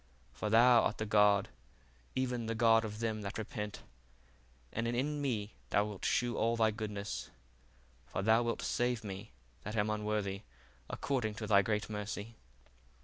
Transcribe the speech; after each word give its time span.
For 0.33 0.49
thou 0.49 0.81
art 0.81 0.97
the 0.97 1.05
God, 1.05 1.49
even 2.15 2.47
the 2.47 2.55
God 2.55 2.83
of 2.83 3.01
them 3.01 3.21
that 3.21 3.37
repent; 3.37 3.83
and 4.73 4.87
in 4.87 5.21
me 5.21 5.53
thou 5.69 5.85
wilt 5.85 6.05
shew 6.05 6.35
all 6.35 6.55
thy 6.55 6.71
goodness: 6.71 7.29
for 8.07 8.23
thou 8.23 8.41
wilt 8.41 8.63
save 8.63 9.03
me, 9.03 9.29
that 9.61 9.75
am 9.75 9.91
unworthy, 9.91 10.41
according 10.89 11.35
to 11.35 11.45
thy 11.45 11.61
great 11.61 11.87
mercy. 11.87 12.33